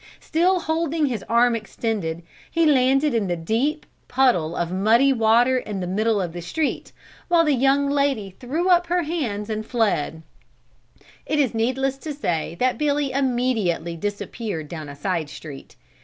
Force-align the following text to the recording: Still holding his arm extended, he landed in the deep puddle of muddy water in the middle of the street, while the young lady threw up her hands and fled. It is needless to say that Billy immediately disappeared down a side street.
Still 0.19 0.61
holding 0.61 1.05
his 1.05 1.23
arm 1.29 1.55
extended, 1.55 2.23
he 2.49 2.65
landed 2.65 3.13
in 3.13 3.27
the 3.27 3.35
deep 3.35 3.85
puddle 4.07 4.55
of 4.55 4.71
muddy 4.71 5.13
water 5.13 5.59
in 5.59 5.79
the 5.79 5.85
middle 5.85 6.19
of 6.19 6.33
the 6.33 6.41
street, 6.41 6.91
while 7.27 7.45
the 7.45 7.53
young 7.53 7.87
lady 7.87 8.31
threw 8.39 8.67
up 8.67 8.87
her 8.87 9.03
hands 9.03 9.47
and 9.47 9.63
fled. 9.63 10.23
It 11.27 11.37
is 11.37 11.53
needless 11.53 11.99
to 11.99 12.15
say 12.15 12.55
that 12.59 12.79
Billy 12.79 13.11
immediately 13.11 13.95
disappeared 13.95 14.67
down 14.67 14.89
a 14.89 14.95
side 14.95 15.29
street. 15.29 15.75